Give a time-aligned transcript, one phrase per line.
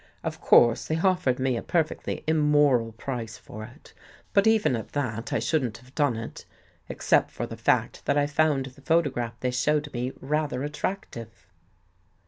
[0.23, 3.93] Of course they offered me a perfectly immoral price for it,
[4.33, 6.43] but even at that, I shouldn't have done it,
[6.89, 11.45] except for the fact that I found the photograph they showed me rather attractive."